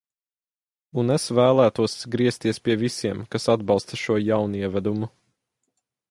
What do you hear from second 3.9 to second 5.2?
šo jaunievedumu.